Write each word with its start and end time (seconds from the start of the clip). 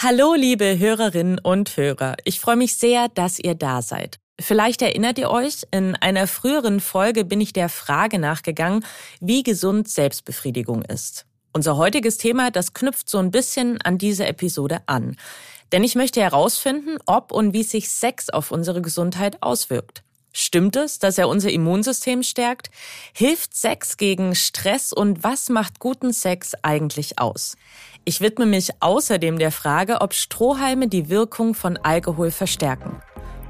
Hallo, 0.00 0.34
liebe 0.34 0.78
Hörerinnen 0.78 1.40
und 1.40 1.76
Hörer. 1.76 2.14
Ich 2.22 2.38
freue 2.38 2.54
mich 2.54 2.76
sehr, 2.76 3.08
dass 3.08 3.40
ihr 3.40 3.56
da 3.56 3.82
seid. 3.82 4.20
Vielleicht 4.40 4.80
erinnert 4.80 5.18
ihr 5.18 5.28
euch, 5.28 5.66
in 5.72 5.96
einer 5.96 6.28
früheren 6.28 6.78
Folge 6.78 7.24
bin 7.24 7.40
ich 7.40 7.52
der 7.52 7.68
Frage 7.68 8.20
nachgegangen, 8.20 8.84
wie 9.18 9.42
gesund 9.42 9.88
Selbstbefriedigung 9.88 10.82
ist. 10.82 11.26
Unser 11.52 11.76
heutiges 11.76 12.16
Thema, 12.16 12.52
das 12.52 12.74
knüpft 12.74 13.08
so 13.08 13.18
ein 13.18 13.32
bisschen 13.32 13.82
an 13.82 13.98
diese 13.98 14.24
Episode 14.24 14.82
an. 14.86 15.16
Denn 15.72 15.82
ich 15.82 15.96
möchte 15.96 16.20
herausfinden, 16.20 16.98
ob 17.04 17.32
und 17.32 17.52
wie 17.52 17.64
sich 17.64 17.90
Sex 17.90 18.30
auf 18.30 18.52
unsere 18.52 18.80
Gesundheit 18.80 19.42
auswirkt. 19.42 20.04
Stimmt 20.32 20.76
es, 20.76 21.00
dass 21.00 21.18
er 21.18 21.28
unser 21.28 21.50
Immunsystem 21.50 22.22
stärkt? 22.22 22.70
Hilft 23.12 23.56
Sex 23.56 23.96
gegen 23.96 24.36
Stress 24.36 24.92
und 24.92 25.24
was 25.24 25.48
macht 25.48 25.80
guten 25.80 26.12
Sex 26.12 26.52
eigentlich 26.62 27.18
aus? 27.18 27.56
Ich 28.08 28.22
widme 28.22 28.46
mich 28.46 28.70
außerdem 28.80 29.38
der 29.38 29.52
Frage, 29.52 30.00
ob 30.00 30.14
Strohhalme 30.14 30.88
die 30.88 31.10
Wirkung 31.10 31.52
von 31.52 31.76
Alkohol 31.76 32.30
verstärken. 32.30 33.02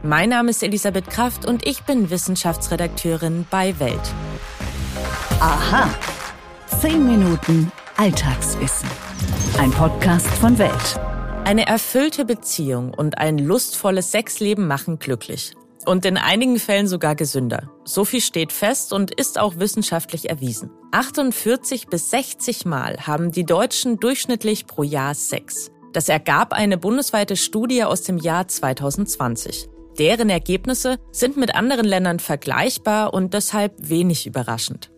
Mein 0.03 0.31
Name 0.31 0.51
ist 0.51 0.65
Elisabeth 0.65 1.09
Kraft 1.09 1.47
und 1.47 1.65
ich 1.65 1.85
bin 1.85 2.11
Wissenschaftsredakteurin 2.11 3.47
bei 3.53 3.79
Welt. 3.79 4.01
Aha. 5.39 5.89
Zehn 6.81 7.07
Minuten 7.07 7.71
Alltagswissen. 7.99 8.89
Ein 9.61 9.71
Podcast 9.71 10.27
von 10.27 10.59
Welt. 10.59 11.01
Eine 11.45 11.69
erfüllte 11.69 12.25
Beziehung 12.25 12.93
und 12.93 13.19
ein 13.19 13.39
lustvolles 13.39 14.11
Sexleben 14.11 14.67
machen 14.67 14.99
glücklich. 14.99 15.53
Und 15.89 16.05
in 16.05 16.19
einigen 16.19 16.59
Fällen 16.59 16.87
sogar 16.87 17.15
gesünder. 17.15 17.71
So 17.85 18.05
viel 18.05 18.21
steht 18.21 18.53
fest 18.53 18.93
und 18.93 19.11
ist 19.11 19.39
auch 19.39 19.57
wissenschaftlich 19.57 20.29
erwiesen. 20.29 20.71
48 20.91 21.87
bis 21.87 22.11
60 22.11 22.67
Mal 22.67 23.07
haben 23.07 23.33
die 23.33 23.47
Deutschen 23.47 23.99
durchschnittlich 23.99 24.67
pro 24.67 24.83
Jahr 24.83 25.15
Sex. 25.15 25.71
Das 25.95 26.11
ergab 26.11 26.53
eine 26.53 26.77
bundesweite 26.77 27.37
Studie 27.37 27.85
aus 27.85 28.03
dem 28.03 28.19
Jahr 28.19 28.47
2020. 28.47 29.71
Deren 29.99 30.29
Ergebnisse 30.29 30.99
sind 31.11 31.39
mit 31.39 31.55
anderen 31.55 31.87
Ländern 31.87 32.21
vergleichbar 32.21 33.15
und 33.15 33.33
deshalb 33.33 33.73
wenig 33.79 34.27
überraschend. 34.27 34.91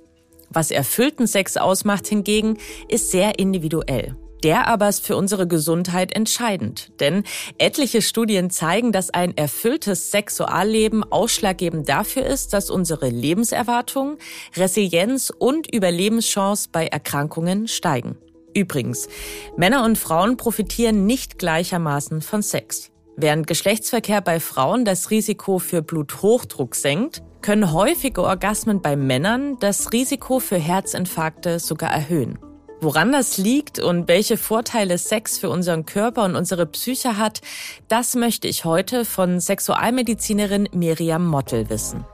Was 0.49 0.73
erfüllten 0.73 1.29
Sex 1.29 1.57
ausmacht 1.57 2.09
hingegen, 2.09 2.59
ist 2.89 3.13
sehr 3.13 3.39
individuell. 3.39 4.17
Der 4.43 4.69
aber 4.69 4.89
ist 4.89 5.05
für 5.05 5.17
unsere 5.17 5.47
Gesundheit 5.47 6.13
entscheidend, 6.13 6.93
denn 7.01 7.25
etliche 7.59 8.01
Studien 8.01 8.49
zeigen, 8.51 8.91
dass 8.91 9.11
ein 9.11 9.37
erfülltes 9.37 10.11
Sexualleben 10.11 11.05
ausschlaggebend 11.05 11.89
dafür 11.89 12.25
ist, 12.25 12.55
dass 12.55 12.71
unsere 12.71 13.09
Lebenserwartung, 13.09 14.17
Resilienz 14.57 15.31
und 15.37 15.73
Überlebenschance 15.73 16.69
bei 16.73 16.87
Erkrankungen 16.87 17.69
steigen. 17.69 18.17
Übrigens, 18.55 19.09
Männer 19.57 19.85
und 19.85 19.99
Frauen 19.99 20.37
profitieren 20.37 21.07
nicht 21.07 21.39
gleichermaßen 21.39 22.23
von 22.23 22.43
Sex. 22.43 22.91
Während 23.17 23.47
Geschlechtsverkehr 23.47 24.23
bei 24.23 24.41
Frauen 24.41 24.85
das 24.85 25.11
Risiko 25.11 25.59
für 25.59 25.83
Bluthochdruck 25.83 26.75
senkt, 26.75 27.23
können 27.43 27.73
häufige 27.73 28.23
Orgasmen 28.23 28.81
bei 28.81 28.97
Männern 28.97 29.59
das 29.61 29.93
Risiko 29.93 30.41
für 30.41 30.59
Herzinfarkte 30.59 31.59
sogar 31.59 31.91
erhöhen. 31.91 32.39
Woran 32.83 33.13
das 33.13 33.37
liegt 33.37 33.79
und 33.79 34.09
welche 34.09 34.39
Vorteile 34.39 34.97
Sex 34.97 35.37
für 35.37 35.51
unseren 35.51 35.85
Körper 35.85 36.25
und 36.25 36.35
unsere 36.35 36.65
Psyche 36.65 37.19
hat, 37.19 37.43
das 37.89 38.15
möchte 38.15 38.49
ich 38.49 38.65
heute 38.65 39.05
von 39.05 39.39
Sexualmedizinerin 39.39 40.67
Miriam 40.73 41.27
Mottel 41.27 41.69
wissen. 41.69 42.07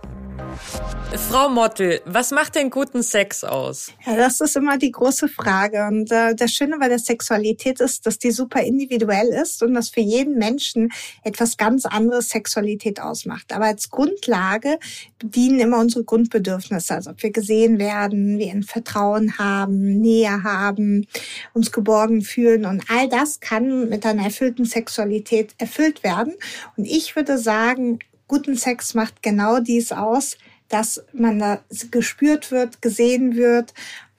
Frau 1.16 1.48
Mottel, 1.48 2.00
was 2.04 2.30
macht 2.30 2.54
denn 2.54 2.70
guten 2.70 3.02
Sex 3.02 3.42
aus? 3.42 3.92
Ja, 4.04 4.16
das 4.16 4.40
ist 4.40 4.56
immer 4.56 4.76
die 4.76 4.90
große 4.90 5.28
Frage. 5.28 5.86
Und 5.86 6.10
äh, 6.10 6.34
das 6.34 6.52
Schöne 6.52 6.78
bei 6.78 6.88
der 6.88 6.98
Sexualität 6.98 7.80
ist, 7.80 8.06
dass 8.06 8.18
die 8.18 8.30
super 8.30 8.60
individuell 8.62 9.28
ist 9.28 9.62
und 9.62 9.74
dass 9.74 9.88
für 9.88 10.00
jeden 10.00 10.38
Menschen 10.38 10.90
etwas 11.22 11.56
ganz 11.56 11.86
anderes 11.86 12.28
Sexualität 12.28 13.00
ausmacht. 13.00 13.52
Aber 13.52 13.66
als 13.66 13.90
Grundlage 13.90 14.78
dienen 15.22 15.60
immer 15.60 15.78
unsere 15.78 16.04
Grundbedürfnisse. 16.04 16.94
Also 16.94 17.10
ob 17.10 17.22
wir 17.22 17.30
gesehen 17.30 17.78
werden, 17.78 18.38
wir 18.38 18.50
ein 18.52 18.62
Vertrauen 18.62 19.38
haben, 19.38 20.00
Nähe 20.00 20.42
haben, 20.42 21.06
uns 21.54 21.72
geborgen 21.72 22.22
fühlen. 22.22 22.66
Und 22.66 22.84
all 22.88 23.08
das 23.08 23.40
kann 23.40 23.88
mit 23.88 24.04
einer 24.04 24.24
erfüllten 24.24 24.64
Sexualität 24.64 25.54
erfüllt 25.58 26.02
werden. 26.02 26.34
Und 26.76 26.84
ich 26.84 27.16
würde 27.16 27.38
sagen, 27.38 28.00
guten 28.28 28.56
Sex 28.56 28.94
macht 28.94 29.22
genau 29.22 29.60
dies 29.60 29.92
aus, 29.92 30.36
dass 30.68 31.04
man 31.12 31.38
da 31.38 31.60
gespürt 31.90 32.50
wird, 32.50 32.82
gesehen 32.82 33.36
wird 33.36 33.72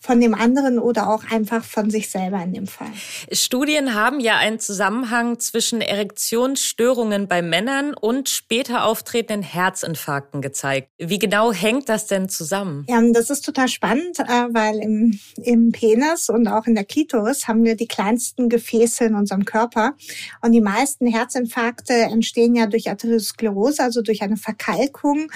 von 0.08 0.22
dem 0.22 0.34
anderen 0.34 0.80
oder 0.80 1.10
auch 1.10 1.26
einfach 1.30 1.66
von 1.66 1.90
sich 1.90 2.10
selber 2.10 2.42
in 2.42 2.54
dem 2.54 2.66
Fall. 2.66 2.88
Studien 3.30 3.94
haben 3.94 4.22
ja 4.22 4.38
einen 4.38 4.58
Zusammenhang 4.58 5.38
zwischen 5.40 5.82
Erektionsstörungen 5.82 7.28
bei 7.28 7.42
Männern 7.42 7.94
und 7.94 8.30
später 8.30 8.86
auftretenden 8.86 9.44
Herzinfarkten 9.44 10.42
gezeigt. 10.42 10.88
Wie 10.98 11.20
genau 11.20 11.52
hängt 11.52 11.90
das 11.90 12.08
denn 12.08 12.30
zusammen? 12.30 12.86
Ja, 12.88 13.02
das 13.12 13.30
ist 13.30 13.42
total 13.42 13.68
spannend, 13.68 14.20
äh, 14.20 14.24
weil 14.24 14.78
im, 14.78 15.20
im 15.44 15.74
Penis 15.74 16.30
und 16.30 16.48
auch 16.48 16.68
in 16.68 16.76
der 16.76 16.86
Klitoris 16.86 17.50
haben 17.50 17.66
wir 17.66 17.76
die 17.76 17.88
kleinsten 17.88 18.48
Gefäße 18.48 19.04
in 19.04 19.16
unserem 19.16 19.44
Körper. 19.44 19.94
Und 20.42 20.54
die 20.54 20.62
meisten 20.62 21.08
Herzinfarkte 21.08 21.94
entstehen 21.94 22.56
ja 22.56 22.68
durch 22.68 22.90
Arteriosklerose, 22.90 23.84
also 23.84 24.02
durch 24.02 24.22
eine 24.22 24.38
Verkalkung 24.38 25.30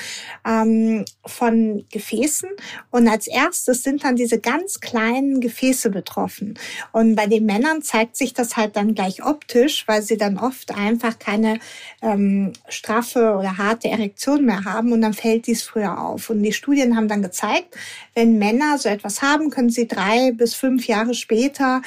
ähm, 0.47 1.03
von 1.25 1.85
Gefäßen. 1.91 2.49
Und 2.89 3.09
als 3.09 3.27
erstes 3.27 3.83
sind 3.83 4.05
dann 4.05 4.15
diese 4.15 4.39
ganz 4.39 4.60
kleinen 4.79 5.41
Gefäße 5.41 5.89
betroffen. 5.89 6.57
Und 6.91 7.15
bei 7.15 7.27
den 7.27 7.45
Männern 7.45 7.81
zeigt 7.81 8.15
sich 8.15 8.33
das 8.33 8.57
halt 8.57 8.75
dann 8.75 8.95
gleich 8.95 9.23
optisch, 9.23 9.87
weil 9.87 10.01
sie 10.01 10.17
dann 10.17 10.37
oft 10.37 10.75
einfach 10.75 11.19
keine 11.19 11.59
ähm, 12.01 12.53
straffe 12.67 13.35
oder 13.37 13.57
harte 13.57 13.89
Erektion 13.89 14.45
mehr 14.45 14.63
haben 14.65 14.91
und 14.91 15.01
dann 15.01 15.13
fällt 15.13 15.47
dies 15.47 15.63
früher 15.63 15.99
auf. 15.99 16.29
Und 16.29 16.43
die 16.43 16.53
Studien 16.53 16.95
haben 16.95 17.07
dann 17.07 17.21
gezeigt, 17.21 17.75
wenn 18.13 18.37
Männer 18.37 18.77
so 18.77 18.89
etwas 18.89 19.21
haben, 19.21 19.49
können 19.49 19.69
sie 19.69 19.87
drei 19.87 20.31
bis 20.31 20.53
fünf 20.53 20.87
Jahre 20.87 21.13
später 21.13 21.81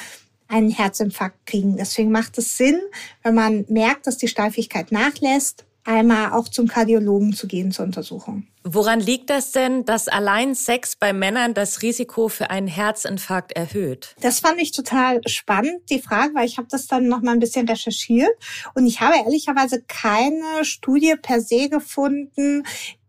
einen 0.47 0.69
Herzinfarkt 0.69 1.45
kriegen. 1.45 1.77
Deswegen 1.77 2.11
macht 2.11 2.37
es 2.37 2.57
Sinn, 2.57 2.79
wenn 3.23 3.35
man 3.35 3.65
merkt, 3.67 4.07
dass 4.07 4.17
die 4.17 4.27
Steifigkeit 4.27 4.91
nachlässt, 4.91 5.65
einmal 5.85 6.33
auch 6.33 6.49
zum 6.49 6.67
Kardiologen 6.67 7.33
zu 7.33 7.47
gehen 7.47 7.71
zur 7.71 7.85
Untersuchung. 7.85 8.47
Woran 8.63 8.99
liegt 8.99 9.29
das 9.29 9.51
denn, 9.51 9.85
dass 9.85 10.07
allein 10.07 10.55
Sex 10.55 10.95
bei 10.95 11.13
Männern 11.13 11.53
das 11.53 11.83
Risiko 11.83 12.27
für 12.27 12.49
einen 12.49 12.67
Herzinfarkt 12.67 13.51
erhöht? 13.51 14.15
Das 14.21 14.39
fand 14.39 14.59
ich 14.59 14.71
total 14.71 15.21
spannend, 15.27 15.81
die 15.91 15.99
Frage, 15.99 16.33
weil 16.33 16.47
ich 16.47 16.57
habe 16.57 16.67
das 16.69 16.87
dann 16.87 17.07
noch 17.07 17.21
mal 17.21 17.33
ein 17.33 17.39
bisschen 17.39 17.69
recherchiert 17.69 18.31
und 18.73 18.87
ich 18.87 19.01
habe 19.01 19.15
ehrlicherweise 19.17 19.83
keine 19.87 20.65
Studie 20.65 21.15
per 21.21 21.41
se 21.41 21.69
gefunden, 21.69 22.63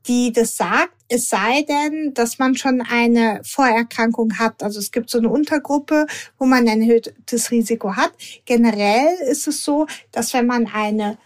die 0.06 0.32
das 0.32 0.56
sagt, 0.56 0.92
es 1.08 1.28
sei 1.28 1.62
denn, 1.62 2.12
dass 2.14 2.38
man 2.38 2.56
schon 2.56 2.80
eine 2.82 3.40
Vorerkrankung 3.44 4.38
hat. 4.38 4.62
Also 4.62 4.78
es 4.78 4.90
gibt 4.90 5.10
so 5.10 5.18
eine 5.18 5.28
Untergruppe, 5.28 6.06
wo 6.38 6.46
man 6.46 6.68
ein 6.68 6.82
erhöhtes 6.82 7.50
Risiko 7.50 7.96
hat. 7.96 8.12
Generell 8.44 9.16
ist 9.28 9.46
es 9.46 9.64
so, 9.64 9.86
dass 10.12 10.32
wenn 10.32 10.46
man 10.46 10.66
eine 10.66 11.18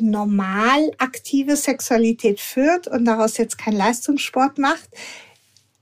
normal 0.00 0.90
aktive 0.98 1.56
Sexualität 1.56 2.40
führt 2.40 2.86
und 2.88 3.04
daraus 3.04 3.36
jetzt 3.36 3.58
keinen 3.58 3.76
Leistungssport 3.76 4.58
macht, 4.58 4.88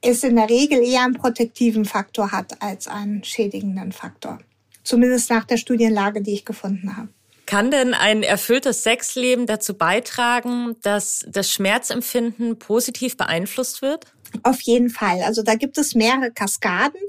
es 0.01 0.23
in 0.23 0.37
der 0.37 0.49
Regel 0.49 0.83
eher 0.83 1.03
einen 1.03 1.15
protektiven 1.15 1.85
Faktor 1.85 2.33
hat 2.33 2.63
als 2.63 2.87
einen 2.87 3.25
schädigenden 3.25 3.93
Faktor. 3.93 4.39
Zumindest 4.85 5.31
nach 5.31 5.45
der 5.45 5.57
Studienlage, 5.57 6.23
die 6.23 6.35
ich 6.35 6.45
gefunden 6.45 6.97
habe. 6.97 7.09
Kann 7.47 7.71
denn 7.71 7.95
ein 7.95 8.23
erfülltes 8.23 8.83
Sexleben 8.83 9.47
dazu 9.47 9.73
beitragen, 9.73 10.77
dass 10.83 11.25
das 11.29 11.51
Schmerzempfinden 11.51 12.59
positiv 12.59 13.17
beeinflusst 13.17 13.81
wird? 13.81 14.13
Auf 14.43 14.61
jeden 14.61 14.91
Fall. 14.91 15.23
Also 15.23 15.43
da 15.43 15.55
gibt 15.55 15.79
es 15.79 15.95
mehrere 15.95 16.31
Kaskaden, 16.31 17.01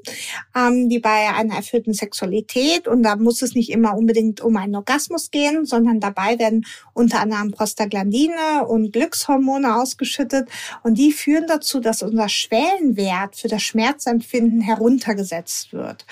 ähm, 0.55 0.89
die 0.89 0.99
bei 0.99 1.29
einer 1.29 1.55
erfüllten 1.55 1.93
Sexualität 1.93 2.87
und 2.87 3.03
da 3.03 3.15
muss 3.15 3.41
es 3.41 3.55
nicht 3.55 3.69
immer 3.69 3.97
unbedingt 3.97 4.41
um 4.41 4.55
einen 4.57 4.75
Orgasmus 4.75 5.31
gehen, 5.31 5.65
sondern 5.65 5.99
dabei 5.99 6.39
werden 6.39 6.65
unter 6.93 7.19
anderem 7.19 7.51
Prostaglandine 7.51 8.65
und 8.67 8.91
Glückshormone 8.91 9.75
ausgeschüttet 9.75 10.49
und 10.83 10.97
die 10.97 11.11
führen 11.11 11.47
dazu, 11.47 11.79
dass 11.79 12.01
unser 12.01 12.29
Schwellenwert 12.29 13.35
für 13.35 13.47
das 13.47 13.61
Schmerzempfinden 13.63 14.61
heruntergesetzt 14.61 15.73
wird. 15.73 16.05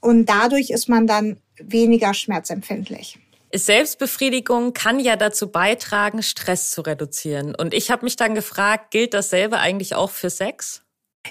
Und 0.00 0.26
dadurch 0.28 0.70
ist 0.70 0.88
man 0.88 1.06
dann 1.06 1.38
weniger 1.58 2.14
schmerzempfindlich. 2.14 3.18
Selbstbefriedigung 3.54 4.74
kann 4.74 5.00
ja 5.00 5.16
dazu 5.16 5.50
beitragen, 5.50 6.22
Stress 6.22 6.70
zu 6.70 6.82
reduzieren. 6.82 7.54
Und 7.54 7.74
ich 7.74 7.90
habe 7.90 8.04
mich 8.04 8.16
dann 8.16 8.34
gefragt, 8.34 8.90
gilt 8.90 9.14
dasselbe 9.14 9.58
eigentlich 9.58 9.94
auch 9.94 10.10
für 10.10 10.30
Sex? 10.30 10.82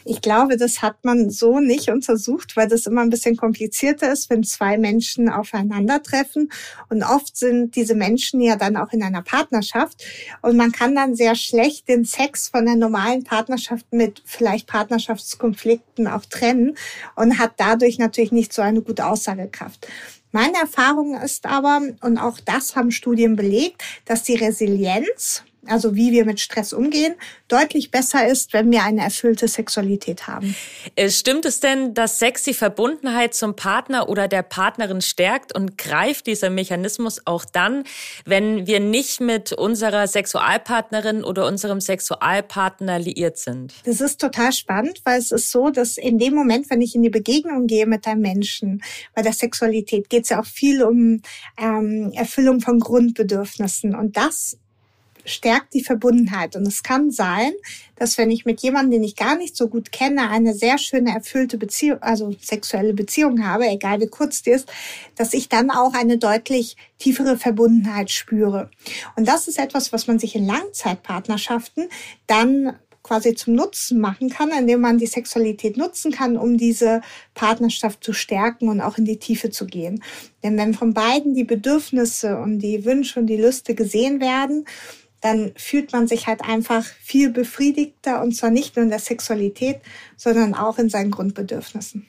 Ich 0.06 0.22
glaube, 0.22 0.58
das 0.58 0.81
hat 0.81 1.04
man 1.04 1.30
so 1.30 1.60
nicht 1.60 1.90
untersucht, 1.90 2.56
weil 2.56 2.68
das 2.68 2.86
immer 2.86 3.02
ein 3.02 3.10
bisschen 3.10 3.36
komplizierter 3.36 4.12
ist, 4.12 4.30
wenn 4.30 4.44
zwei 4.44 4.78
Menschen 4.78 5.30
aufeinandertreffen. 5.30 6.52
Und 6.90 7.04
oft 7.04 7.36
sind 7.36 7.75
diese 7.75 7.96
Menschen 7.96 8.42
ja 8.42 8.56
dann 8.56 8.78
auch 8.78 8.92
in 8.92 9.02
einer 9.02 9.22
Partnerschaft. 9.22 10.04
Und 10.42 10.58
man 10.58 10.72
kann 10.72 10.96
dann 10.96 11.16
sehr 11.16 11.36
schlecht 11.36 11.88
den 11.88 12.06
Sex 12.06 12.50
von 12.50 12.66
der 12.66 12.75
normalen 12.75 13.24
Partnerschaft 13.24 13.86
mit 13.92 14.22
vielleicht 14.25 14.68
Partnerschaftskonflikten 14.68 16.08
auch 16.08 16.25
trennen 16.25 16.78
und 17.16 17.40
hat 17.40 17.54
dadurch 17.58 17.98
natürlich 17.98 18.31
nicht 18.31 18.54
so 18.54 18.62
eine 18.62 18.81
gute 18.81 19.06
Aussagekraft. 19.06 19.88
Meine 20.31 20.57
Erfahrung 20.57 21.19
ist 21.19 21.45
aber, 21.45 21.81
und 22.01 22.18
auch 22.18 22.39
das 22.39 22.75
haben 22.75 22.91
Studien 22.91 23.35
belegt, 23.35 23.81
dass 24.06 24.24
die 24.24 24.35
Resilienz 24.35 25.44
also 25.68 25.96
wie 25.96 26.12
wir 26.12 26.25
mit 26.25 26.40
Stress 26.40 26.74
umgehen, 26.74 27.16
deutlich 27.48 27.92
besser 27.92 28.28
ist, 28.28 28.54
wenn 28.54 28.72
wir 28.72 28.84
eine 28.84 29.02
erfüllte 29.02 29.48
Sexualität 29.48 30.28
haben. 30.28 30.56
Äh, 30.96 31.10
stimmt 31.10 31.46
es 31.46 31.60
denn, 31.60 31.94
dass 31.94 32.19
Sex 32.19 32.44
die 32.44 32.54
Verbundenheit 32.54 33.34
zum 33.34 33.56
Partner 33.56 34.10
oder 34.10 34.28
der 34.28 34.44
Partnerin 34.44 35.02
stärkt 35.02 35.56
und 35.56 35.78
greift 35.78 36.28
dieser 36.28 36.50
Mechanismus 36.50 37.22
auch 37.25 37.46
dann, 37.46 37.84
wenn 38.25 38.68
wir 38.68 38.80
nicht 38.80 39.22
mit 39.22 39.54
unserer 39.54 40.08
Sexualpartnerin 40.08 41.24
oder 41.24 41.48
unserem 41.48 41.81
Sexualpartner 41.81 43.00
liiert 43.00 43.38
sind? 43.38 43.74
Das 43.86 44.02
ist 44.02 44.20
total 44.20 44.52
spannend, 44.52 45.02
weil 45.04 45.20
es 45.20 45.31
ist 45.31 45.52
so, 45.52 45.70
dass 45.70 45.98
in 45.98 46.18
dem 46.18 46.34
Moment, 46.34 46.70
wenn 46.70 46.81
ich 46.81 46.96
in 46.96 47.04
die 47.04 47.10
Begegnung 47.10 47.68
gehe 47.68 47.86
mit 47.86 48.08
einem 48.08 48.22
Menschen, 48.22 48.81
bei 49.13 49.22
der 49.22 49.34
Sexualität 49.34 50.10
geht 50.10 50.24
es 50.24 50.30
ja 50.30 50.40
auch 50.40 50.46
viel 50.46 50.84
um 50.84 51.22
ähm, 51.58 52.12
Erfüllung 52.13 52.62
von 52.62 52.80
Grundbedürfnissen 52.80 53.96
und 53.96 54.18
das 54.18 54.58
stärkt 55.27 55.74
die 55.74 55.83
Verbundenheit. 55.83 56.56
Und 56.56 56.68
es 56.68 56.81
kann 56.83 57.12
sein, 57.12 57.51
dass 57.95 58.18
wenn 58.18 58.31
ich 58.31 58.45
mit 58.45 58.62
jemandem, 58.62 58.91
den 58.91 59.03
ich 59.03 59.15
gar 59.15 59.38
nicht 59.38 59.56
so 59.56 59.68
gut 59.68 59.91
kenne, 59.91 60.29
eine 60.29 60.53
sehr 60.53 60.77
schöne 60.77 61.13
erfüllte 61.13 61.57
Beziehung, 61.57 62.01
also 62.01 62.35
sexuelle 62.41 62.94
Beziehung 62.94 63.45
habe, 63.45 63.68
egal 63.68 64.00
wie 64.00 64.07
kurz 64.07 64.41
die 64.41 64.51
ist, 64.51 64.71
dass 65.15 65.33
ich 65.33 65.50
dann 65.50 65.69
auch 65.69 65.94
eine 65.94 66.18
deutlich 66.18 66.77
tiefere 66.97 67.38
Verbundenheit 67.38 68.09
spüre. 68.09 68.69
Und 69.15 69.27
das 69.27 69.47
ist 69.47 69.59
etwas, 69.59 69.91
was 69.94 70.07
man 70.07 70.19
sich 70.19 70.35
in 70.35 70.47
Langzeitpartnerschaften 70.47 71.89
dann 72.25 72.77
quasi 73.07 73.33
zum 73.35 73.56
Nutzen 73.56 74.00
machen 74.00 74.29
kann, 74.29 74.51
indem 74.51 74.81
man 74.81 74.97
die 74.97 75.07
Sexualität 75.07 75.77
nutzen 75.77 76.12
kann, 76.12 76.35
um 76.35 76.57
diese 76.57 77.01
Partnerschaft 77.35 78.03
zu 78.03 78.12
stärken 78.12 78.68
und 78.68 78.81
auch 78.81 78.97
in 78.97 79.06
die 79.06 79.18
Tiefe 79.18 79.50
zu 79.50 79.65
gehen. 79.65 80.03
Denn 80.44 80.57
wenn 80.57 80.74
von 80.74 80.94
beiden 80.94 81.33
die 81.33 81.45
Bedürfnisse 81.45 82.38
und 82.38 82.59
die 82.59 82.83
Wünsche 82.83 83.19
und 83.19 83.27
die 83.27 83.38
Lüste 83.38 83.75
gesehen 83.75 84.19
werden, 84.19 84.65
dann 85.22 85.52
fühlt 85.56 85.94
man 85.94 86.08
sich 86.08 86.28
halt 86.28 86.42
einfach 86.42 86.84
viel 86.84 87.30
befriedigter 87.30 88.22
und 88.22 88.36
zwar 88.36 88.52
nicht 88.52 88.75
nur 88.75 88.84
in 88.84 88.90
der 88.90 89.00
Sexualität, 89.00 89.80
sondern 90.16 90.54
auch 90.54 90.78
in 90.78 90.90
seinen 90.90 91.12
Grundbedürfnissen. 91.12 92.06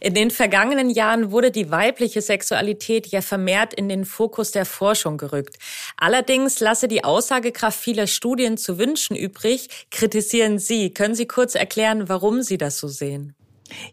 In 0.00 0.14
den 0.14 0.30
vergangenen 0.30 0.90
Jahren 0.90 1.30
wurde 1.30 1.50
die 1.50 1.70
weibliche 1.70 2.20
Sexualität 2.20 3.06
ja 3.08 3.22
vermehrt 3.22 3.72
in 3.72 3.88
den 3.88 4.04
Fokus 4.04 4.50
der 4.50 4.66
Forschung 4.66 5.16
gerückt. 5.16 5.56
Allerdings 5.96 6.60
lasse 6.60 6.88
die 6.88 7.04
Aussagekraft 7.04 7.80
vieler 7.80 8.06
Studien 8.06 8.58
zu 8.58 8.78
wünschen 8.78 9.16
übrig. 9.16 9.68
Kritisieren 9.90 10.58
Sie. 10.58 10.92
Können 10.92 11.14
Sie 11.14 11.26
kurz 11.26 11.54
erklären, 11.54 12.08
warum 12.08 12.42
Sie 12.42 12.58
das 12.58 12.78
so 12.78 12.88
sehen? 12.88 13.34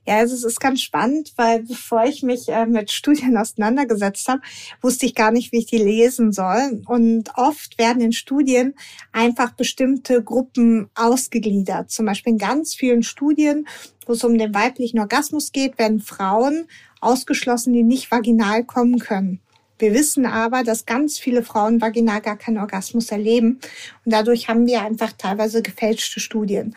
Ja, 0.05 0.17
also 0.17 0.35
es 0.35 0.43
ist 0.43 0.59
ganz 0.59 0.81
spannend, 0.81 1.33
weil 1.35 1.63
bevor 1.63 2.03
ich 2.05 2.23
mich 2.23 2.49
äh, 2.49 2.65
mit 2.65 2.91
Studien 2.91 3.37
auseinandergesetzt 3.37 4.27
habe, 4.27 4.41
wusste 4.81 5.05
ich 5.05 5.15
gar 5.15 5.31
nicht, 5.31 5.51
wie 5.51 5.59
ich 5.59 5.65
die 5.65 5.77
lesen 5.77 6.31
soll. 6.31 6.81
Und 6.85 7.29
oft 7.35 7.77
werden 7.77 8.01
in 8.01 8.13
Studien 8.13 8.75
einfach 9.11 9.51
bestimmte 9.53 10.23
Gruppen 10.23 10.89
ausgegliedert. 10.95 11.91
Zum 11.91 12.05
Beispiel 12.05 12.33
in 12.33 12.39
ganz 12.39 12.75
vielen 12.75 13.03
Studien, 13.03 13.67
wo 14.05 14.13
es 14.13 14.23
um 14.23 14.37
den 14.37 14.53
weiblichen 14.53 14.99
Orgasmus 14.99 15.51
geht, 15.51 15.77
werden 15.77 15.99
Frauen 15.99 16.65
ausgeschlossen, 17.01 17.73
die 17.73 17.83
nicht 17.83 18.11
vaginal 18.11 18.63
kommen 18.63 18.99
können. 18.99 19.39
Wir 19.79 19.93
wissen 19.93 20.25
aber, 20.25 20.63
dass 20.63 20.85
ganz 20.85 21.19
viele 21.19 21.43
Frauen 21.43 21.81
vaginal 21.81 22.21
gar 22.21 22.37
keinen 22.37 22.59
Orgasmus 22.59 23.11
erleben. 23.11 23.59
Und 24.05 24.13
dadurch 24.13 24.47
haben 24.47 24.65
wir 24.67 24.81
einfach 24.81 25.11
teilweise 25.17 25.61
gefälschte 25.61 26.19
Studien. 26.19 26.75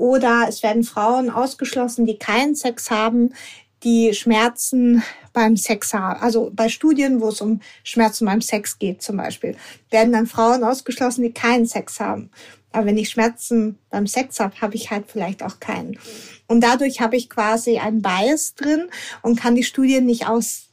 Oder 0.00 0.46
es 0.48 0.62
werden 0.62 0.82
Frauen 0.82 1.28
ausgeschlossen, 1.28 2.06
die 2.06 2.16
keinen 2.16 2.54
Sex 2.54 2.90
haben, 2.90 3.34
die 3.82 4.14
Schmerzen 4.14 5.02
beim 5.34 5.58
Sex 5.58 5.92
haben. 5.92 6.18
Also 6.22 6.50
bei 6.54 6.70
Studien, 6.70 7.20
wo 7.20 7.28
es 7.28 7.42
um 7.42 7.60
Schmerzen 7.84 8.24
beim 8.24 8.40
Sex 8.40 8.78
geht 8.78 9.02
zum 9.02 9.18
Beispiel, 9.18 9.56
werden 9.90 10.14
dann 10.14 10.26
Frauen 10.26 10.64
ausgeschlossen, 10.64 11.22
die 11.22 11.32
keinen 11.32 11.66
Sex 11.66 12.00
haben. 12.00 12.30
Aber 12.72 12.86
wenn 12.86 12.96
ich 12.96 13.10
Schmerzen 13.10 13.78
beim 13.90 14.06
Sex 14.06 14.40
habe, 14.40 14.58
habe 14.62 14.74
ich 14.74 14.90
halt 14.90 15.04
vielleicht 15.06 15.42
auch 15.42 15.60
keinen. 15.60 15.98
Und 16.46 16.62
dadurch 16.62 17.02
habe 17.02 17.16
ich 17.16 17.28
quasi 17.28 17.76
einen 17.76 18.00
Bias 18.00 18.54
drin 18.54 18.88
und 19.20 19.38
kann 19.38 19.54
die 19.54 19.64
Studien 19.64 20.06
nicht 20.06 20.26
aus 20.26 20.68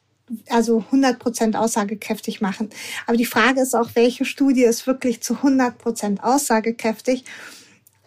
also 0.49 0.85
100 0.85 1.19
Prozent 1.19 1.57
aussagekräftig 1.57 2.39
machen. 2.39 2.69
Aber 3.07 3.17
die 3.17 3.25
Frage 3.25 3.59
ist 3.59 3.75
auch, 3.75 3.89
welche 3.95 4.23
Studie 4.23 4.63
ist 4.63 4.87
wirklich 4.87 5.21
zu 5.21 5.35
100 5.35 5.77
Prozent 5.77 6.23
aussagekräftig? 6.23 7.25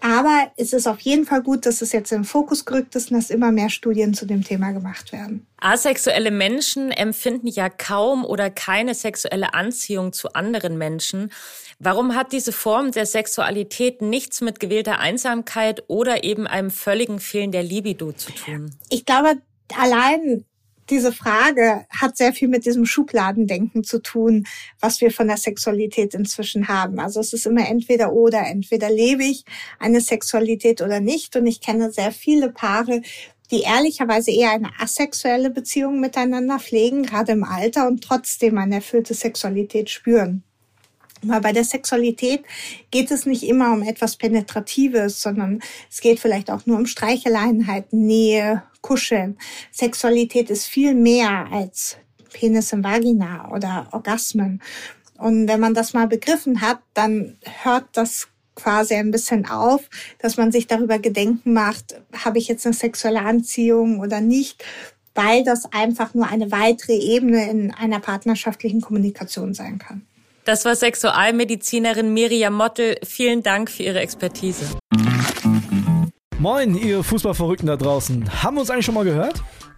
Aber 0.01 0.51
es 0.57 0.73
ist 0.73 0.87
auf 0.87 1.01
jeden 1.01 1.27
Fall 1.27 1.43
gut, 1.43 1.67
dass 1.67 1.83
es 1.83 1.93
jetzt 1.93 2.11
in 2.13 2.21
den 2.21 2.25
Fokus 2.25 2.65
gerückt 2.65 2.95
ist 2.95 3.11
und 3.11 3.19
dass 3.19 3.31
immer 3.31 3.53
mehr 3.53 3.69
Studien 3.69 4.15
zu 4.15 4.27
dem 4.27 4.43
Thema 4.43 4.73
gemacht 4.73 5.13
werden. 5.13 5.47
Asexuelle 5.59 6.31
Menschen 6.31 6.91
empfinden 6.91 7.47
ja 7.47 7.69
kaum 7.69 8.25
oder 8.25 8.51
keine 8.51 8.95
sexuelle 8.95 9.53
Anziehung 9.53 10.13
zu 10.13 10.33
anderen 10.33 10.79
Menschen. 10.79 11.31
Warum 11.79 12.15
hat 12.15 12.33
diese 12.33 12.53
Form 12.53 12.93
der 12.93 13.07
Sexualität 13.07 14.03
nichts 14.03 14.41
mit 14.41 14.59
gewählter 14.59 15.01
Einsamkeit 15.01 15.85
oder 15.89 16.25
eben 16.25 16.47
einem 16.47 16.71
völligen 16.71 17.21
Fehlen 17.21 17.53
der 17.53 17.63
Libido 17.63 18.13
zu 18.13 18.33
tun? 18.33 18.75
Ich 18.89 19.05
glaube, 19.05 19.37
allein 19.77 20.45
diese 20.91 21.13
Frage 21.13 21.87
hat 21.89 22.17
sehr 22.17 22.33
viel 22.33 22.49
mit 22.49 22.67
diesem 22.67 22.85
Schubladendenken 22.85 23.85
zu 23.85 24.01
tun, 24.01 24.47
was 24.81 25.01
wir 25.01 25.11
von 25.11 25.29
der 25.29 25.37
Sexualität 25.37 26.15
inzwischen 26.15 26.69
haben. 26.69 26.99
Also 26.99 27.21
es 27.21 27.33
ist 27.33 27.47
immer 27.47 27.69
entweder 27.69 28.13
oder. 28.13 28.47
Entweder 28.47 28.91
lebe 28.91 29.25
ich 29.25 29.45
eine 29.79 30.01
Sexualität 30.01 30.83
oder 30.83 31.01
nicht. 31.01 31.37
Und 31.37 31.47
ich 31.47 31.61
kenne 31.61 31.93
sehr 31.93 32.13
viele 32.13 32.51
Paare, 32.51 33.03
die 33.51 33.63
ehrlicherweise 33.63 34.31
eher 34.31 34.51
eine 34.51 34.71
asexuelle 34.79 35.51
Beziehung 35.51 36.01
miteinander 36.01 36.59
pflegen, 36.59 37.05
gerade 37.05 37.33
im 37.33 37.45
Alter 37.45 37.87
und 37.87 38.03
trotzdem 38.03 38.59
eine 38.59 38.77
erfüllte 38.77 39.15
Sexualität 39.15 39.91
spüren. 39.91 40.45
Weil 41.23 41.41
bei 41.41 41.53
der 41.53 41.65
Sexualität 41.65 42.45
geht 42.91 43.11
es 43.11 43.27
nicht 43.27 43.43
immer 43.43 43.73
um 43.73 43.83
etwas 43.83 44.17
Penetratives, 44.17 45.21
sondern 45.21 45.61
es 45.91 46.01
geht 46.01 46.19
vielleicht 46.19 46.51
auch 46.51 46.65
nur 46.65 46.79
um 46.79 46.87
Streicheleinheiten, 46.87 48.07
Nähe, 48.07 48.63
Kuscheln. 48.81 49.39
Sexualität 49.71 50.51
ist 50.51 50.67
viel 50.67 50.95
mehr 50.95 51.47
als 51.51 51.97
Penis 52.33 52.73
und 52.73 52.85
Vagina 52.85 53.51
oder 53.53 53.89
Orgasmen. 53.93 54.63
Und 55.19 55.49
wenn 55.49 55.61
man 55.61 55.75
das 55.75 55.93
mal 55.93 56.07
begriffen 56.07 56.61
hat, 56.61 56.79
dann 56.95 57.37
hört 57.63 57.87
das 57.93 58.29
quasi 58.55 58.95
ein 58.95 59.11
bisschen 59.11 59.47
auf, 59.47 59.89
dass 60.19 60.37
man 60.37 60.53
sich 60.53 60.67
darüber 60.67 60.99
Gedenken 60.99 61.53
macht, 61.53 62.01
habe 62.13 62.39
ich 62.39 62.49
jetzt 62.49 62.67
eine 62.67 62.75
sexuelle 62.75 63.21
Anziehung 63.21 64.01
oder 64.01 64.21
nicht, 64.21 64.65
weil 65.15 65.45
das 65.45 65.73
einfach 65.73 66.15
nur 66.15 66.29
eine 66.29 66.53
weitere 66.53 66.97
Ebene 66.97 67.51
in 67.51 67.75
einer 67.75 68.01
partnerschaftlichen 68.01 68.81
Kommunikation 68.81 69.55
sein 69.55 69.79
kann. 69.79 70.03
Das 70.45 70.65
war 70.65 70.75
Sexualmedizinerin 70.75 72.13
Miriam 72.13 72.55
Mottel. 72.55 72.97
Vielen 73.05 73.43
Dank 73.43 73.71
für 73.71 73.83
Ihre 73.83 74.01
Expertise. 74.01 74.65
Moin, 76.41 76.75
ihr 76.75 77.05
Fußballverrückten 77.05 77.67
da 77.67 77.77
draußen. 77.77 78.43
Haben 78.43 78.57
wir 78.57 78.61
uns 78.63 78.71
eigentlich 78.71 78.87
schon 78.87 78.95
mal 78.95 79.05
gehört? 79.05 79.43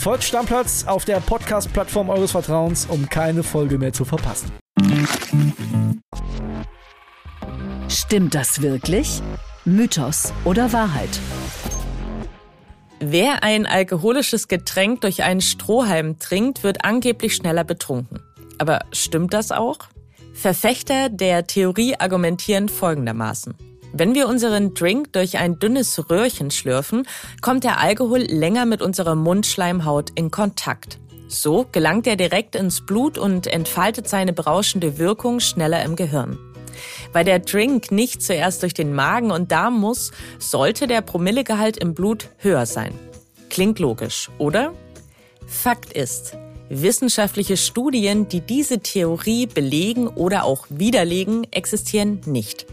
Folgt 0.00 0.24
Stammplatz 0.24 0.84
auf 0.86 1.04
der 1.04 1.20
Podcast-Plattform 1.20 2.08
eures 2.08 2.30
Vertrauens, 2.30 2.86
um 2.86 3.10
keine 3.10 3.42
Folge 3.42 3.76
mehr 3.76 3.92
zu 3.92 4.06
verpassen. 4.06 4.50
Stimmt 7.86 8.34
das 8.34 8.62
wirklich? 8.62 9.20
Mythos 9.66 10.32
oder 10.46 10.72
Wahrheit? 10.72 11.10
Wer 12.98 13.44
ein 13.44 13.66
alkoholisches 13.66 14.48
Getränk 14.48 15.02
durch 15.02 15.22
einen 15.22 15.42
Strohhalm 15.42 16.18
trinkt, 16.18 16.62
wird 16.62 16.82
angeblich 16.82 17.36
schneller 17.36 17.64
betrunken. 17.64 18.20
Aber 18.56 18.78
stimmt 18.92 19.34
das 19.34 19.52
auch? 19.52 19.80
Verfechter 20.32 21.10
der 21.10 21.46
Theorie 21.46 21.96
argumentieren 21.98 22.70
folgendermaßen. 22.70 23.54
Wenn 23.92 24.14
wir 24.14 24.28
unseren 24.28 24.74
Drink 24.74 25.12
durch 25.12 25.38
ein 25.38 25.58
dünnes 25.58 26.10
Röhrchen 26.10 26.50
schlürfen, 26.50 27.06
kommt 27.40 27.64
der 27.64 27.80
Alkohol 27.80 28.20
länger 28.20 28.64
mit 28.64 28.82
unserer 28.82 29.14
Mundschleimhaut 29.14 30.10
in 30.14 30.30
Kontakt. 30.30 30.98
So 31.28 31.66
gelangt 31.70 32.06
er 32.06 32.16
direkt 32.16 32.54
ins 32.54 32.80
Blut 32.80 33.18
und 33.18 33.46
entfaltet 33.46 34.08
seine 34.08 34.32
berauschende 34.32 34.98
Wirkung 34.98 35.40
schneller 35.40 35.84
im 35.84 35.96
Gehirn. 35.96 36.38
Weil 37.12 37.24
der 37.24 37.40
Drink 37.40 37.90
nicht 37.90 38.22
zuerst 38.22 38.62
durch 38.62 38.74
den 38.74 38.94
Magen 38.94 39.30
und 39.30 39.52
Darm 39.52 39.78
muss, 39.78 40.12
sollte 40.38 40.86
der 40.86 41.02
Promillegehalt 41.02 41.76
im 41.76 41.94
Blut 41.94 42.28
höher 42.38 42.66
sein. 42.66 42.92
Klingt 43.48 43.78
logisch, 43.80 44.30
oder? 44.38 44.72
Fakt 45.46 45.92
ist, 45.92 46.36
Wissenschaftliche 46.72 47.56
Studien, 47.56 48.28
die 48.28 48.40
diese 48.40 48.78
Theorie 48.78 49.46
belegen 49.46 50.06
oder 50.06 50.44
auch 50.44 50.66
widerlegen, 50.68 51.44
existieren 51.50 52.20
nicht. 52.26 52.64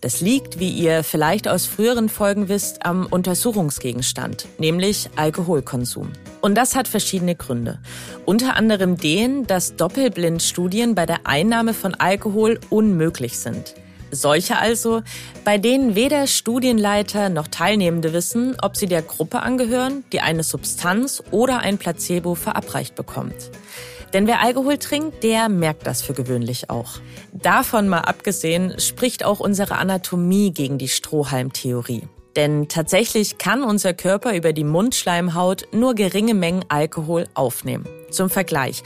Das 0.00 0.20
liegt, 0.20 0.58
wie 0.58 0.70
ihr 0.70 1.02
vielleicht 1.02 1.48
aus 1.48 1.66
früheren 1.66 2.08
Folgen 2.08 2.48
wisst, 2.48 2.84
am 2.84 3.06
Untersuchungsgegenstand, 3.06 4.46
nämlich 4.58 5.08
Alkoholkonsum. 5.16 6.12
Und 6.40 6.54
das 6.54 6.76
hat 6.76 6.86
verschiedene 6.86 7.34
Gründe. 7.34 7.78
Unter 8.24 8.56
anderem 8.56 8.96
den, 8.96 9.46
dass 9.46 9.76
Doppelblindstudien 9.76 10.94
bei 10.94 11.06
der 11.06 11.20
Einnahme 11.24 11.74
von 11.74 11.94
Alkohol 11.94 12.60
unmöglich 12.70 13.38
sind. 13.38 13.74
Solche 14.12 14.58
also, 14.58 15.02
bei 15.44 15.58
denen 15.58 15.94
weder 15.94 16.26
Studienleiter 16.26 17.28
noch 17.28 17.48
Teilnehmende 17.48 18.12
wissen, 18.12 18.56
ob 18.62 18.76
sie 18.76 18.86
der 18.86 19.02
Gruppe 19.02 19.40
angehören, 19.40 20.04
die 20.12 20.20
eine 20.20 20.44
Substanz 20.44 21.22
oder 21.32 21.58
ein 21.58 21.78
Placebo 21.78 22.34
verabreicht 22.34 22.94
bekommt. 22.94 23.50
Denn 24.12 24.26
wer 24.26 24.40
Alkohol 24.40 24.78
trinkt, 24.78 25.22
der 25.22 25.48
merkt 25.48 25.86
das 25.86 26.02
für 26.02 26.14
gewöhnlich 26.14 26.70
auch. 26.70 27.00
Davon 27.32 27.88
mal 27.88 28.00
abgesehen 28.00 28.78
spricht 28.78 29.24
auch 29.24 29.40
unsere 29.40 29.76
Anatomie 29.76 30.52
gegen 30.52 30.78
die 30.78 30.88
Strohhalmtheorie. 30.88 32.02
Denn 32.36 32.68
tatsächlich 32.68 33.38
kann 33.38 33.62
unser 33.62 33.94
Körper 33.94 34.34
über 34.36 34.52
die 34.52 34.64
Mundschleimhaut 34.64 35.68
nur 35.72 35.94
geringe 35.94 36.34
Mengen 36.34 36.64
Alkohol 36.68 37.26
aufnehmen. 37.34 37.86
Zum 38.10 38.28
Vergleich, 38.28 38.82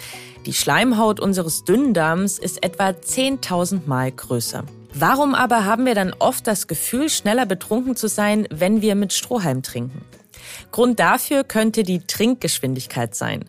die 0.47 0.53
Schleimhaut 0.53 1.21
unseres 1.21 1.65
Dünndarms 1.65 2.39
ist 2.39 2.65
etwa 2.65 2.91
10.000 2.91 3.87
Mal 3.87 4.13
größer. 4.13 4.65
Warum 4.95 5.35
aber 5.35 5.65
haben 5.65 5.85
wir 5.85 5.95
dann 5.95 6.15
oft 6.19 6.47
das 6.47 6.67
Gefühl, 6.67 7.09
schneller 7.09 7.47
betrunken 7.47 7.97
zu 7.97 8.09
sein, 8.09 8.47
wenn 8.51 8.83
wir 8.83 8.95
mit 8.95 9.13
Strohhalm 9.13 9.63
trinken? 9.63 10.05
Grund 10.71 11.01
dafür 11.01 11.45
könnte 11.45 11.83
die 11.83 12.01
Trinkgeschwindigkeit 12.07 13.15
sein. 13.15 13.45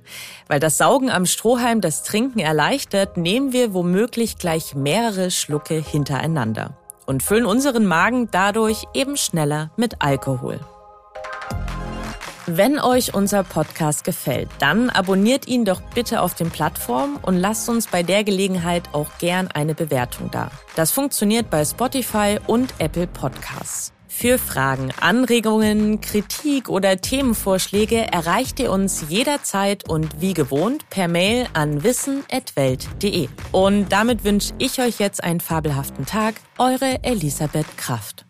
Weil 0.48 0.60
das 0.60 0.77
Saugen 0.77 1.10
am 1.10 1.25
Strohhalm 1.25 1.81
das 1.81 2.03
Trinken 2.03 2.39
erleichtert, 2.39 3.17
nehmen 3.17 3.53
wir 3.53 3.74
womöglich 3.74 4.38
gleich 4.38 4.75
mehrere 4.75 5.31
Schlucke 5.31 5.75
hintereinander 5.75 6.77
und 7.05 7.24
füllen 7.24 7.45
unseren 7.45 7.86
Magen 7.86 8.29
dadurch 8.31 8.86
eben 8.93 9.17
schneller 9.17 9.71
mit 9.75 10.01
Alkohol. 10.01 10.60
Wenn 12.48 12.79
euch 12.79 13.13
unser 13.13 13.43
Podcast 13.43 14.03
gefällt, 14.03 14.50
dann 14.60 14.89
abonniert 14.89 15.48
ihn 15.48 15.63
doch 15.63 15.79
bitte 15.93 16.21
auf 16.21 16.33
den 16.33 16.50
Plattformen 16.50 17.17
und 17.21 17.38
lasst 17.38 17.69
uns 17.69 17.88
bei 17.88 18.01
der 18.01 18.24
Gelegenheit 18.24 18.89
auch 18.93 19.07
gern 19.19 19.48
eine 19.48 19.75
Bewertung 19.75 20.31
da. 20.31 20.50
Das 20.75 20.91
funktioniert 20.91 21.50
bei 21.50 21.63
Spotify 21.63 22.39
und 22.48 22.74
Apple 22.79 23.07
Podcasts. 23.07 23.93
Für 24.13 24.38
Fragen, 24.38 24.91
Anregungen, 25.00 26.00
Kritik 26.00 26.70
oder 26.70 26.98
Themenvorschläge 26.98 28.12
erreicht 28.12 28.60
ihr 28.60 28.70
uns 28.70 29.06
jederzeit 29.10 29.89
und 29.89 30.22
wie 30.22 30.36
gewohnt 30.36 30.88
per 30.91 31.08
Mail 31.08 31.48
an 31.53 31.84
wissen.welt.de. 31.84 33.30
Und 33.51 33.91
damit 33.91 34.24
wünsche 34.24 34.53
ich 34.60 34.80
euch 34.80 35.00
jetzt 35.00 35.24
einen 35.24 35.39
fabelhaften 35.39 36.06
Tag. 36.06 36.36
Eure 36.60 37.03
Elisabeth 37.03 37.77
Kraft. 37.77 38.25